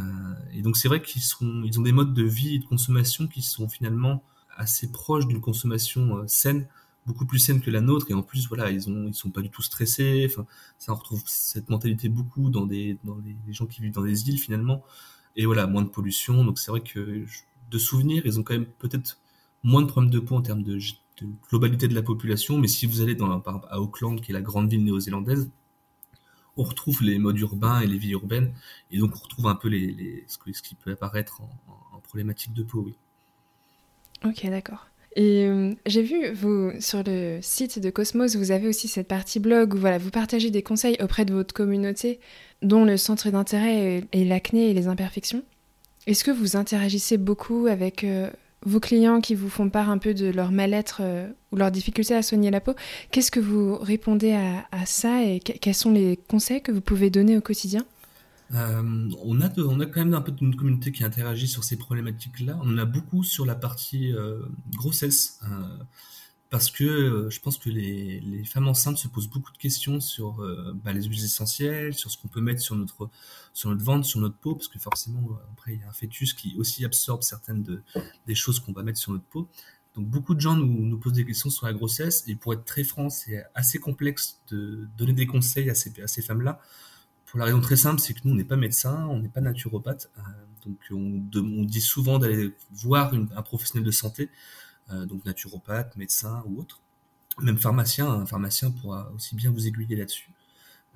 [0.53, 3.27] et donc, c'est vrai qu'ils sont, ils ont des modes de vie et de consommation
[3.27, 4.23] qui sont finalement
[4.57, 6.69] assez proches d'une consommation saine
[7.07, 9.41] beaucoup plus saine que la nôtre et en plus voilà ils ont ils sont pas
[9.41, 10.47] du tout stressés enfin
[10.79, 14.29] ça on retrouve cette mentalité beaucoup dans des dans des, gens qui vivent dans des
[14.29, 14.83] îles finalement.
[15.37, 17.25] Et voilà moins de pollution donc c'est vrai que
[17.71, 19.19] de souvenirs ils ont quand même peut-être
[19.63, 20.79] moins de problèmes de peau en termes de,
[21.51, 24.69] globalité de la population mais si vous allez dans à Auckland qui est la grande
[24.69, 25.51] ville néo-zélandaise
[26.57, 28.53] on retrouve les modes urbains et les vies urbaines
[28.91, 32.53] et donc on retrouve un peu les, les ce, qui peut apparaître en, en problématique
[32.53, 32.95] de peau oui.
[34.25, 38.87] Ok d'accord et euh, j'ai vu, vous, sur le site de Cosmos, vous avez aussi
[38.87, 42.21] cette partie blog où voilà, vous partagez des conseils auprès de votre communauté,
[42.63, 45.43] dont le centre d'intérêt est, l'acné et les imperfections.
[46.07, 48.31] Est-ce que vous interagissez beaucoup avec euh,
[48.65, 52.15] vos clients qui vous font part un peu de leur mal-être euh, ou leur difficulté
[52.15, 52.75] à soigner la peau?
[53.11, 57.11] Qu'est-ce que vous répondez à, à ça et quels sont les conseils que vous pouvez
[57.11, 57.85] donner au quotidien?
[58.55, 62.59] Euh, on, a quand même un peu une communauté qui interagit sur ces problématiques-là.
[62.63, 64.41] On en a beaucoup sur la partie euh,
[64.75, 65.79] grossesse, euh,
[66.49, 70.45] parce que je pense que les, femmes enceintes se posent beaucoup de questions sur
[70.83, 73.09] bah, les huiles essentielles, sur ce qu'on peut mettre sur notre,
[73.53, 76.35] sur notre ventre, sur notre peau, parce que forcément, après, il y a un fœtus
[76.35, 77.83] qui aussi absorbe certaines de,
[78.27, 79.49] des choses qu'on va mettre sur notre peau.
[79.95, 82.83] Donc beaucoup de gens nous, posent des questions sur la grossesse, et pour être très
[82.83, 86.61] franc, c'est assez complexe de donner des conseils à ces femmes-là
[87.31, 89.41] pour la raison très simple, c'est que nous, on n'est pas médecin, on n'est pas
[89.41, 90.11] naturopathe.
[90.19, 90.23] Euh,
[90.67, 94.31] donc, on, dit souvent d'aller voir un professionnel de santé,
[94.91, 96.81] euh, donc naturopathe, médecin ou autre.
[97.41, 100.31] Même pharmacien, un pharmacien pourra aussi bien vous aiguiller là-dessus.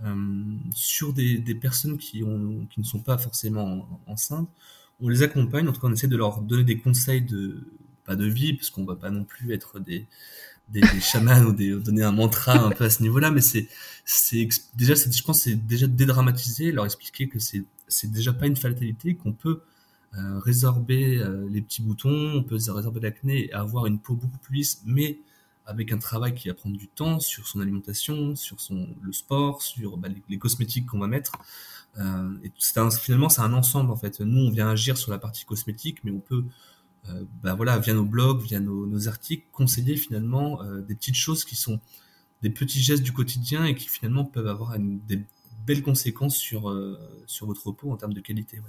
[0.04, 4.50] Euh, sur des, personnes qui ne sont pas forcément enceintes,
[5.00, 7.68] on les accompagne, en tout cas on essaie de leur donner des conseils de,
[8.04, 10.06] pas de vie, parce qu'on va pas non plus être des,
[10.68, 13.68] des, chamans ou des, donner un mantra un peu à ce niveau-là, mais c'est,
[14.04, 18.56] c'est déjà, je pense, c'est déjà dédramatiser, leur expliquer que c'est, c'est déjà pas une
[18.56, 19.60] fatalité, qu'on peut
[20.16, 24.38] euh, résorber euh, les petits boutons, on peut résorber l'acné et avoir une peau beaucoup
[24.38, 25.18] plus lisse, mais
[25.66, 29.62] avec un travail qui va prendre du temps sur son alimentation, sur son le sport,
[29.62, 31.32] sur bah, les, cosmétiques qu'on va mettre.
[31.98, 34.20] Euh, c'est finalement, c'est un ensemble en fait.
[34.20, 36.44] Nous, on vient agir sur la partie cosmétique, mais on peut
[37.42, 41.80] bah voilà, via nos blogs, via nos, articles, conseiller finalement des petites choses qui sont
[42.42, 45.20] des petits gestes du quotidien et qui finalement peuvent avoir des
[45.66, 46.74] belles conséquences sur,
[47.26, 48.60] sur votre peau en termes de qualité.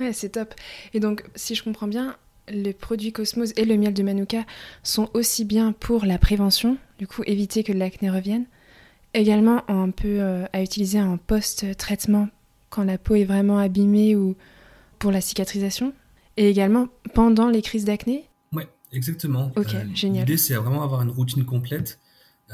[0.00, 0.54] Ouais, c'est top.
[0.94, 2.16] Et donc, si je comprends bien,
[2.50, 4.44] les produits Cosmos et le miel de Manuka
[4.82, 8.46] sont aussi bien pour la prévention, du coup éviter que l'acné revienne,
[9.14, 12.28] également un peu euh, à utiliser en post-traitement
[12.70, 14.36] quand la peau est vraiment abîmée ou
[14.98, 15.92] pour la cicatrisation,
[16.38, 18.28] et également pendant les crises d'acné.
[18.52, 19.52] Ouais, exactement.
[19.56, 20.24] Ok, euh, génial.
[20.24, 21.98] L'idée c'est vraiment avoir une routine complète.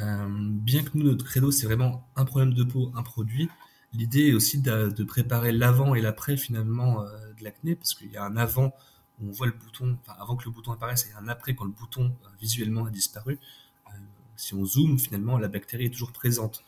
[0.01, 3.49] Euh, bien que nous notre credo c'est vraiment un problème de peau, un produit.
[3.93, 8.25] L'idée est aussi de, préparer l'avant et l'après finalement de l'acné parce qu'il y a
[8.25, 8.75] un avant
[9.23, 11.71] on voit le bouton, enfin, avant que le bouton apparaisse et un après quand le
[11.71, 13.39] bouton euh, visuellement a disparu.
[13.87, 13.91] Euh,
[14.37, 16.65] si on zoome, finalement, la bactérie est toujours présente.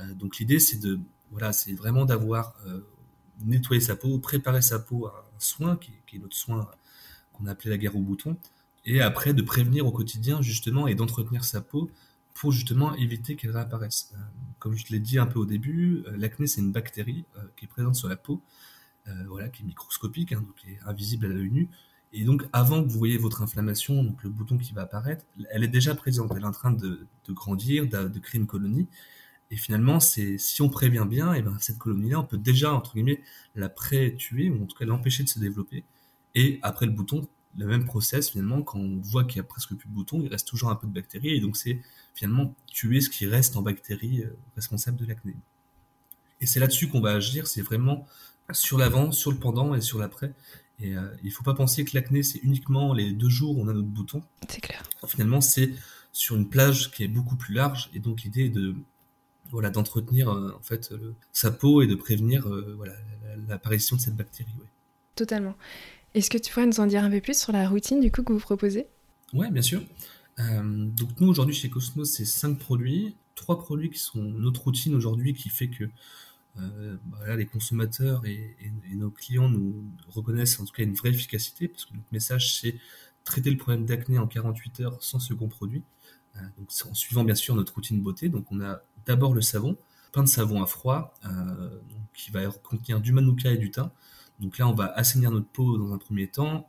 [0.00, 1.00] Euh, donc l'idée, c'est de,
[1.30, 2.54] voilà, c'est vraiment d'avoir
[3.44, 6.70] nettoyé sa peau, préparer sa peau à un soin qui, est notre soin
[7.32, 8.36] qu'on a appelé la guerre au bouton,
[8.84, 11.90] et après de prévenir au quotidien justement et d'entretenir sa peau
[12.34, 14.12] pour justement éviter qu'elle réapparaisse.
[14.58, 17.24] comme je l'ai dit un peu au début, l'acné c'est une bactérie
[17.56, 18.40] qui est présente sur la peau,
[19.26, 21.68] voilà, qui est microscopique, hein, donc qui est invisible à l'œil nu,
[22.12, 25.62] et donc, avant que vous voyez votre inflammation, donc le bouton qui va apparaître, elle
[25.62, 26.32] est déjà présente.
[26.34, 28.86] Elle est en train de, grandir, de, créer une colonie.
[29.50, 32.94] Et finalement, c'est si on prévient bien, et ben cette colonie-là, on peut déjà entre
[32.94, 33.22] guillemets
[33.54, 35.84] la pré-tuer ou en tout cas l'empêcher de se développer.
[36.34, 39.74] Et après le bouton, le même process finalement, quand on voit qu'il y a presque
[39.74, 41.80] plus de boutons, il reste toujours un peu de bactéries et donc c'est
[42.14, 45.34] finalement tuer ce qui reste en bactéries euh, responsables de l'acné.
[46.40, 48.06] Et c'est là-dessus qu'on va agir, c'est vraiment
[48.52, 50.32] sur l'avant, sur le pendant et sur l'après.
[50.80, 53.62] Et euh, il ne faut pas penser que l'acné, c'est uniquement les deux jours où
[53.62, 54.22] on a notre bouton.
[54.48, 54.82] C'est clair.
[55.06, 55.72] Finalement, c'est
[56.12, 57.90] sur une plage qui est beaucoup plus large.
[57.94, 58.76] Et donc, l'idée est de,
[59.50, 60.92] voilà, d'entretenir euh, en fait
[61.32, 62.94] sa peau et de prévenir euh, voilà,
[63.48, 64.50] l'apparition de cette bactérie.
[65.14, 65.56] Totalement.
[66.14, 68.22] Est-ce que tu pourrais nous en dire un peu plus sur la routine du coup
[68.22, 68.86] que vous proposez?
[69.32, 69.82] Oui, bien sûr.
[70.38, 75.34] donc nous aujourd'hui chez Cosmos, c'est cinq produits, trois produits qui sont notre routine aujourd'hui
[75.34, 75.84] qui fait que
[76.60, 78.56] euh, bah les consommateurs et,
[78.94, 82.74] nos clients nous reconnaissent en tout cas une vraie efficacité, parce que notre message, c'est
[83.24, 85.82] traiter le problème d'acné en 48 heures sans second produit.
[86.36, 88.28] Euh, donc, en suivant bien sûr notre routine beauté.
[88.28, 89.76] Donc, on a d'abord le savon,
[90.12, 91.80] pain de savon à froid, euh,
[92.14, 93.90] qui va contenir du manuka et du thym.
[94.38, 96.68] Donc là, on va assainir notre peau dans un premier temps,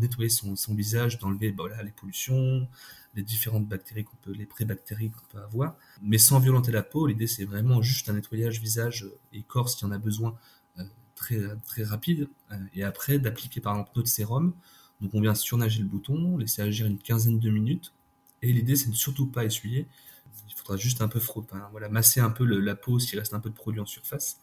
[0.00, 2.66] nettoyer son, visage, d'enlever bah, les pollutions,
[3.14, 7.06] les différentes bactéries qu'on peut, les prébactéries qu'on peut avoir, mais sans violenter la peau.
[7.06, 10.34] L'idée, c'est vraiment juste un nettoyage visage et corps s'il y en a besoin
[10.78, 12.28] euh, très, très rapide.
[12.50, 14.54] Euh, et après, d'appliquer par exemple notre sérum.
[15.00, 17.92] Donc, on vient surnager le bouton, laisser agir une quinzaine de minutes.
[18.40, 19.86] Et l'idée, c'est de surtout pas essuyer.
[20.48, 23.40] Il faudra juste un peu frotter, voilà, masser un peu la peau s'il reste un
[23.40, 24.38] peu de produit en surface.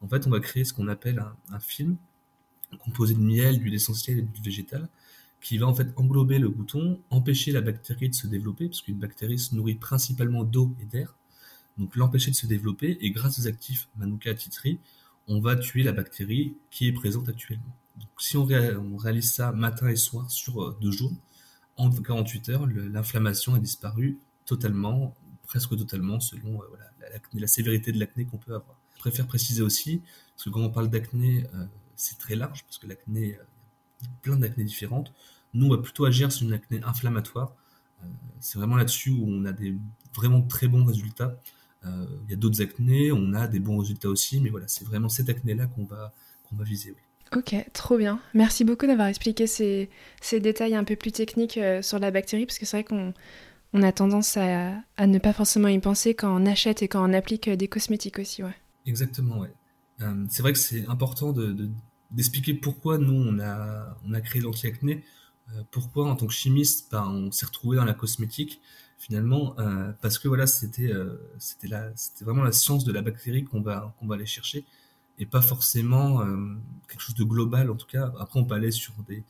[0.00, 1.96] En fait, on va créer ce qu'on appelle un, film
[2.78, 4.88] composé de miel, d'huile essentielle et d'huile végétale
[5.40, 8.98] qui va en fait englober le bouton, empêcher la bactérie de se développer, parce qu'une
[8.98, 11.14] bactérie se nourrit principalement d'eau et d'air,
[11.76, 14.78] donc l'empêcher de se développer, et grâce aux actifs Manuka titri,
[15.28, 17.76] on va tuer la bactérie qui est présente actuellement.
[17.96, 18.46] Donc si on,
[18.96, 21.12] réalise ça matin et soir sur euh, deux jours,
[21.76, 25.14] en 48 heures, l'inflammation a disparu totalement,
[25.46, 28.78] presque totalement, selon euh, la, sévérité de l'acné qu'on peut avoir.
[28.94, 30.02] Je préfère préciser aussi,
[30.34, 31.64] parce que quand on parle d'acné, euh,
[31.96, 33.38] c'est très large, parce que l'acné,
[34.22, 35.12] plein d'acné différentes.
[35.52, 37.54] Nous, on va plutôt agir sur une acné inflammatoire.
[38.02, 38.06] Euh,
[38.40, 39.74] c'est vraiment là-dessus où on a des
[40.14, 41.40] vraiment très bons résultats.
[41.84, 44.84] Euh, il y a d'autres acnés, on a des bons résultats aussi, mais voilà, c'est
[44.84, 46.12] vraiment cette acné-là qu'on va,
[46.52, 46.96] va viser.
[47.34, 48.20] Ok, trop bien.
[48.32, 52.46] Merci beaucoup d'avoir expliqué ces, ces, détails un peu plus techniques euh, sur la bactérie,
[52.46, 53.12] parce que c'est vrai qu'on
[53.74, 54.72] on a tendance à,
[55.04, 58.42] ne pas forcément y penser quand on achète et quand on applique des cosmétiques aussi.
[58.42, 58.54] Ouais.
[58.86, 59.52] Exactement, ouais.
[60.30, 61.68] c'est vrai que c'est important de,
[62.14, 65.04] d'expliquer pourquoi nous on a, créé l'anti-acné
[65.52, 68.60] euh, pourquoi en tant que chimiste ben, on s'est retrouvé dans la cosmétique
[68.98, 73.44] finalement euh, parce que voilà c'était euh, c'était c'était vraiment la science de la bactérie
[73.44, 74.64] qu'on va qu'on va aller chercher
[75.18, 76.20] et pas forcément
[76.88, 79.22] quelque chose de global en tout cas après on peut aller sur des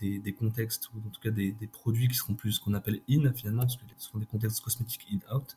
[0.00, 3.32] des, contextes ou en tout cas des, produits qui seront plus ce qu'on appelle in
[3.32, 5.56] finalement parce que ce sont des contextes cosmétiques in out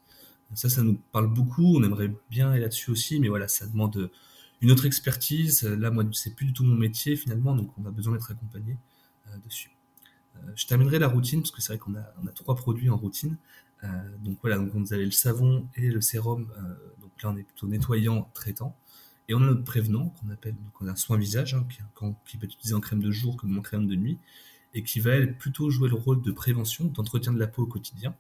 [0.54, 4.10] ça ça nous parle beaucoup on aimerait bien aller là-dessus aussi mais voilà ça demande
[4.62, 7.92] une autre expertise là moi c'est plus du tout mon métier finalement donc on a
[7.92, 8.78] besoin d'être accompagné
[9.46, 9.72] dessus
[10.38, 12.98] euh, je terminerai la routine parce que c'est vrai qu'on a, a trois produits en
[12.98, 13.38] routine.
[13.84, 13.88] Euh,
[14.20, 16.48] donc voilà, donc vous avez le savon et le sérum.
[16.58, 16.62] Euh,
[17.02, 18.76] donc là, on est plutôt nettoyant, traitant.
[19.28, 21.66] Et a notre prévenant qu'on appelle donc un soin visage hein,
[22.26, 24.18] qui, peut être utilisé en crème de jour comme en crème de nuit
[24.74, 28.16] et qui va plutôt jouer le rôle de prévention, d'entretien de la peau au quotidien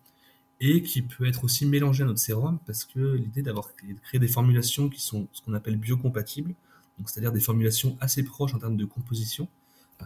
[0.59, 4.27] et qui peut être aussi mélangé à notre sérum parce que l'idée d'avoir créé des
[4.27, 6.53] formulations qui sont ce qu'on appelle biocompatibles,
[7.05, 9.47] c'est-à-dire des formulations assez proches en termes de composition,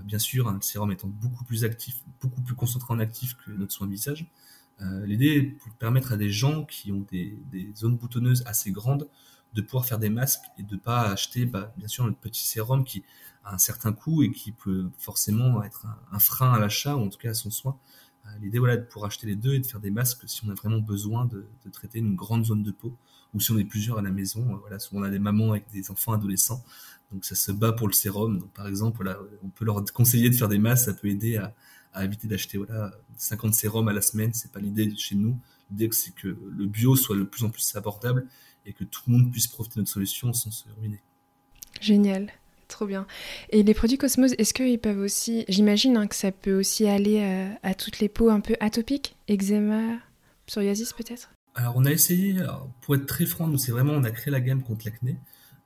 [0.04, 3.72] Bien sûr, un sérum étant beaucoup plus actif, beaucoup plus concentré en actif que notre
[3.72, 4.26] soin de visage.
[5.06, 7.38] L'idée est pour permettre à des gens qui ont des,
[7.76, 9.08] zones boutonneuses assez grandes
[9.56, 12.84] de pouvoir faire des masques et de pas acheter, bah, bien sûr, notre petit sérum
[12.84, 13.04] qui
[13.46, 17.10] a un certain coût et qui peut forcément être un, frein à l'achat ou en
[17.10, 17.78] tout cas à son soin.
[18.42, 20.56] L'idée, voilà, de pouvoir acheter les deux et de faire des masques si on a
[20.56, 22.98] vraiment besoin de, traiter une grande zone de peau
[23.34, 24.42] ou si on est plusieurs à la maison.
[24.52, 26.64] Euh, voilà, souvent on a des mamans avec des enfants adolescents,
[27.12, 28.40] donc ça se bat pour le sérum.
[28.40, 31.38] Donc par exemple, voilà, on peut leur conseiller de faire des masses, ça peut aider
[31.38, 31.54] à,
[32.04, 34.34] éviter d'acheter voilà 50 sérums à la semaine.
[34.34, 35.40] C'est pas l'idée de chez nous.
[35.70, 38.28] L'idée c'est que le bio soit le plus en plus abordable
[38.66, 41.02] et que tout le monde puisse profiter de notre solution sans se ruiner.
[41.82, 42.32] Génial.
[42.68, 43.06] Trop bien.
[43.52, 47.20] Et les produits Cosmos, est-ce qu'ils peuvent aussi, j'imagine hein, que ça peut aussi aller
[47.20, 50.00] à, euh, à toutes les peaux un peu atopiques, eczéma,
[50.48, 51.30] psoriasis peut-être?
[51.56, 52.36] Alors on a essayé,
[52.82, 55.18] pour être très franc, nous c'est vraiment on a créé la gamme contre l'acné,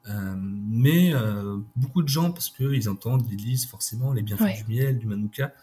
[0.08, 4.72] euh, mais euh, beaucoup de gens parce qu'ils entendent, ils lisent forcément les bienfaits du
[4.72, 5.54] miel, du manuka,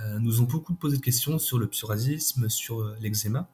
[0.00, 3.48] euh, nous ont beaucoup posé de questions sur le psoriasisme, sur l'eczéma.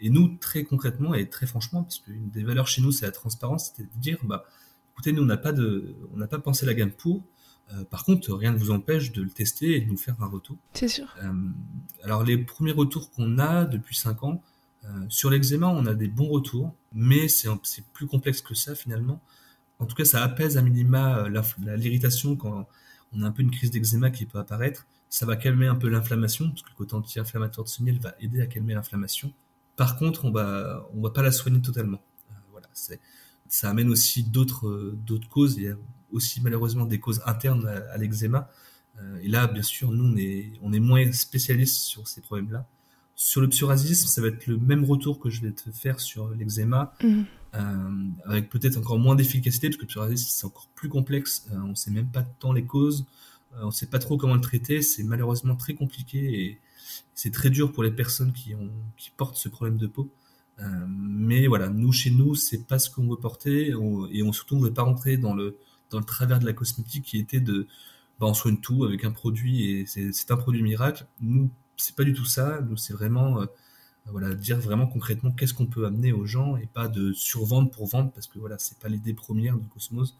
[0.00, 3.12] Et nous, très concrètement et très franchement, parce qu'une des valeurs chez nous, c'est la
[3.12, 4.44] transparence, c'est de dire, bah,
[4.92, 7.22] écoutez, nous, on n'a pas de, on n'a pas pensé la gamme pour.
[7.90, 10.56] par contre, rien ne vous empêche de le tester et de nous faire un retour.
[10.74, 11.14] C'est sûr.
[12.02, 14.42] alors, les premiers retours qu'on a depuis 5 ans,
[14.86, 17.48] euh, sur l'eczéma, on a des bons retours, mais c'est
[17.92, 19.20] plus complexe que ça finalement.
[19.78, 22.68] En tout cas, ça apaise à minima euh, l'irritation quand
[23.12, 24.86] on a un peu une crise d'eczéma qui peut apparaître.
[25.08, 28.14] Ça va calmer un peu l'inflammation, parce que le côté anti-inflammatoire de ce miel va
[28.20, 29.32] aider à calmer l'inflammation.
[29.76, 32.02] Par contre, on va, on va pas la soigner totalement.
[32.30, 32.68] Euh, voilà,
[33.48, 34.94] ça amène aussi d'autres
[35.30, 35.56] causes.
[35.56, 35.76] Il y a
[36.12, 38.48] aussi malheureusement des causes internes à, l'eczéma.
[39.22, 42.66] et là, bien sûr, nous, on est, on est moins spécialistes sur ces problèmes-là.
[43.16, 46.30] Sur le psoriasis, ça va être le même retour que je vais te faire sur
[46.30, 46.94] l'eczéma,
[47.54, 51.46] euh, avec peut-être encore moins d'efficacité, parce que le psoriasis, c'est encore plus complexe.
[51.52, 53.06] Euh, on ne sait même pas tant les causes,
[53.54, 54.82] euh, on ne sait pas trop comment le traiter.
[54.82, 56.60] C'est malheureusement très compliqué
[57.14, 58.54] c'est très dur pour les personnes qui,
[59.16, 60.10] portent ce problème de peau.
[60.88, 64.60] mais voilà, nous, chez nous, c'est pas ce qu'on veut porter, et on, surtout, on
[64.60, 65.58] veut pas rentrer dans le,
[65.90, 67.66] dans le travers de la cosmétique qui était de,
[68.20, 71.06] bah, on soigne tout avec un produit et c'est un produit miracle.
[71.20, 72.60] Nous, c'est pas du tout ça.
[72.60, 73.46] Nous, c'est vraiment euh,
[74.06, 77.86] voilà, dire vraiment concrètement qu'est-ce qu'on peut amener aux gens et pas de survendre pour
[77.86, 80.16] vendre parce que voilà, c'est pas l'idée première de Cosmos.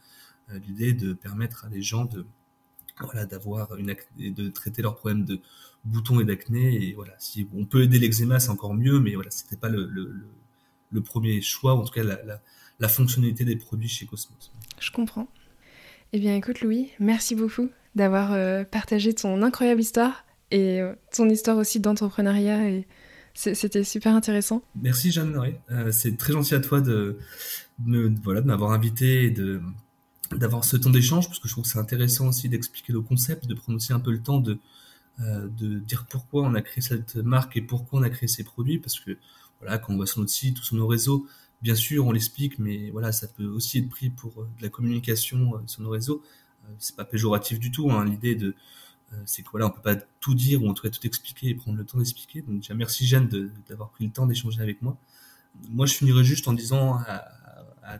[0.50, 2.26] Euh, l'idée de permettre à des gens de
[3.00, 5.40] voilà, d'avoir une acné, de traiter leurs problèmes de
[5.84, 9.30] boutons et d'acné et voilà, si on peut aider l'eczéma, c'est encore mieux, mais voilà,
[9.30, 10.14] c'était pas le, le,
[10.90, 12.40] le, premier choix, en tout cas la, la,
[12.80, 14.52] la fonctionnalité des produits chez Cosmos.
[14.78, 15.28] Je comprends.
[16.12, 21.28] Eh bien, écoute, Louis, merci beaucoup d'avoir euh, partagé ton incroyable histoire et euh, ton
[21.28, 22.68] histoire aussi d'entrepreneuriat.
[22.68, 22.86] Et
[23.34, 24.62] c'était super intéressant.
[24.80, 25.36] Merci Jeanne.
[25.70, 27.18] Euh, c'est très gentil à toi de,
[28.22, 29.60] voilà, de m'avoir invité et de
[30.32, 33.46] d'avoir ce temps d'échange parce que je trouve que c'est intéressant aussi d'expliquer le concept,
[33.46, 34.58] de prendre aussi un peu le temps de
[35.20, 38.42] euh, de dire pourquoi on a créé cette marque et pourquoi on a créé ces
[38.42, 39.16] produits parce que
[39.60, 41.26] voilà quand on va sur notre site ou sur nos réseaux
[41.62, 45.52] bien sûr on l'explique mais voilà ça peut aussi être pris pour de la communication
[45.66, 46.20] sur nos réseaux
[46.80, 48.56] c'est pas péjoratif du tout hein, l'idée de
[49.14, 51.48] euh, c'est que voilà, on peut pas tout dire ou en tout cas tout expliquer
[51.48, 52.42] et prendre le temps d'expliquer.
[52.42, 53.28] Donc déjà merci Jeanne
[53.68, 54.96] d'avoir pris le temps d'échanger avec moi.
[55.70, 56.98] Moi, je finirais juste en disant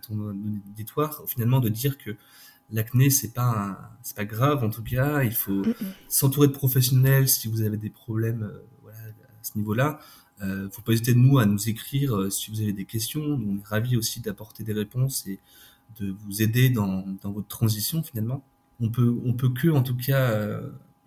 [0.00, 0.30] ton
[0.68, 2.16] auditoire finalement de dire que
[2.70, 5.22] l'acné c'est pas c'est pas grave en tout cas.
[5.22, 5.62] Il faut
[6.08, 10.00] s'entourer de professionnels si vous avez des problèmes euh, voilà, à ce niveau-là.
[10.42, 13.22] Euh, faut pas hésiter de nous à nous écrire euh, si vous avez des questions.
[13.22, 15.38] on est ravis aussi d'apporter des réponses et
[16.00, 18.44] de vous aider dans, dans votre transition finalement.
[18.80, 20.60] On peut on peut que en tout cas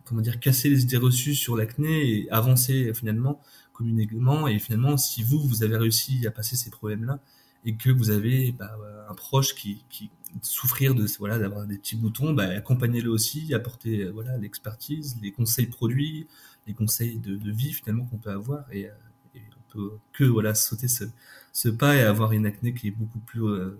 [0.07, 3.41] comment dire, casser les idées reçues sur l'acné et avancer finalement
[3.73, 4.47] communément.
[4.47, 7.19] Et finalement, si vous, vous avez réussi à passer ces problèmes-là
[7.67, 8.75] et que vous avez bah,
[9.09, 10.09] un proche qui, qui
[10.41, 15.67] souffrir de voilà d'avoir des petits boutons, bah, accompagnez-le aussi, apportez voilà l'expertise, les conseils
[15.67, 16.27] produits,
[16.65, 18.89] les conseils de, vie finalement qu'on peut avoir et,
[19.35, 21.03] et, on peut que voilà sauter ce,
[21.51, 23.77] ce, pas et avoir une acné qui est beaucoup plus euh,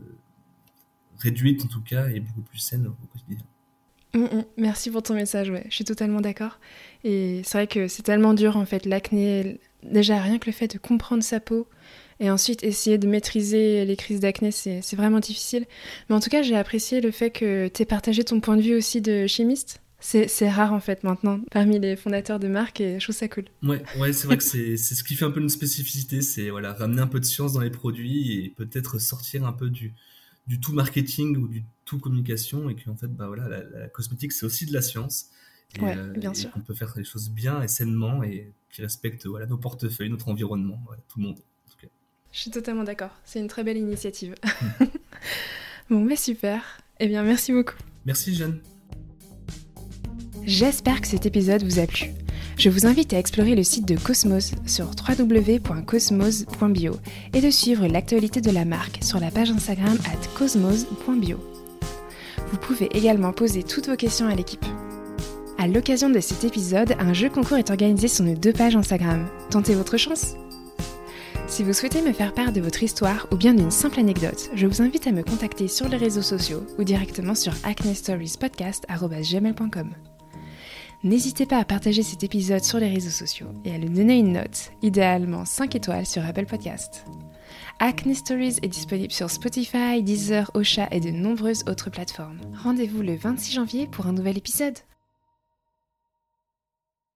[1.18, 3.46] réduite en tout cas et beaucoup plus saine au quotidien.
[4.14, 4.46] Mm, mm.
[4.58, 6.60] Merci pour ton message, ouais, je suis totalement d'accord.
[7.06, 10.74] Et c'est vrai que c'est tellement dur en fait, l'acné, déjà rien que le fait
[10.74, 11.68] de comprendre sa peau
[12.20, 15.66] et ensuite essayer de maîtriser les crises d'acné, c'est vraiment difficile.
[16.10, 18.62] Mais en tout cas, j'ai apprécié le fait que tu aies partagé ton point de
[18.62, 19.82] vue aussi de chimiste.
[20.00, 23.46] C'est rare en fait maintenant parmi les fondateurs de marque et je trouve ça cool.
[23.64, 26.74] Ouais, ouais c'est vrai que c'est ce qui fait un peu une spécificité, c'est voilà,
[26.74, 29.96] ramener un peu de science dans les produits et peut-être sortir un peu du,
[30.48, 34.46] du tout marketing ou du tout communication et qu'en fait bah voilà la, cosmétique c'est
[34.46, 35.30] aussi de la science
[35.80, 36.52] et, euh, bien sûr.
[36.66, 40.82] peut faire les choses bien et sainement et qui respecte voilà nos portefeuilles notre environnement
[41.10, 41.57] tout le monde en
[42.38, 44.36] je suis totalement d'accord c'est une très belle initiative
[45.90, 47.74] bon mais super eh bien merci beaucoup
[48.06, 48.60] merci Jeanne
[50.48, 52.12] J'espère que cet épisode vous a plu.
[52.58, 56.94] Je vous invite à explorer le site de Cosmos sur www.cosmos.bio
[57.34, 61.38] et de suivre l'actualité de la marque sur la page Instagram at cosmos.bio.
[62.50, 64.66] Vous pouvez également poser toutes vos questions à l'équipe.
[65.58, 69.28] À l'occasion de cet épisode, un jeu concours est organisé sur nos deux pages Instagram.
[69.50, 70.36] Tentez votre chance
[71.48, 74.68] Si vous souhaitez me faire part de votre histoire ou bien d'une simple anecdote, je
[74.68, 79.96] vous invite à me contacter sur les réseaux sociaux ou directement sur acnestoriespodcast.gmail.com.
[81.04, 84.34] N'hésitez pas à partager cet épisode sur les réseaux sociaux et à lui donner une
[84.34, 87.06] note, idéalement 5 étoiles sur Apple Podcast.
[87.80, 92.42] Acne Stories est disponible sur Spotify, Deezer, Ocha et de nombreuses autres plateformes.
[92.62, 94.78] Rendez-vous le 26 janvier pour un nouvel épisode.